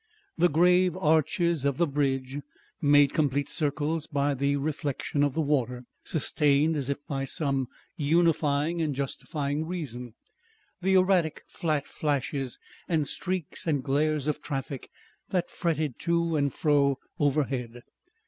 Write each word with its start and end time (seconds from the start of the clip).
The 0.35 0.49
grave 0.49 0.97
arches 0.97 1.63
of 1.63 1.77
the 1.77 1.85
bridge, 1.85 2.37
made 2.81 3.13
complete 3.13 3.47
circles 3.47 4.07
by 4.07 4.33
the 4.33 4.55
reflexion 4.55 5.23
of 5.23 5.35
the 5.35 5.41
water, 5.41 5.83
sustained, 6.03 6.75
as 6.75 6.89
if 6.89 6.97
by 7.05 7.23
some 7.25 7.67
unifying 7.97 8.81
and 8.81 8.95
justifying 8.95 9.67
reason, 9.67 10.15
the 10.81 10.95
erratic 10.95 11.43
flat 11.47 11.85
flashes 11.85 12.57
and 12.87 13.07
streaks 13.07 13.67
and 13.67 13.83
glares 13.83 14.27
of 14.27 14.41
traffic 14.41 14.89
that 15.29 15.51
fretted 15.51 15.99
to 15.99 16.35
and 16.35 16.55
fro 16.55 16.97
overhead. 17.19 17.83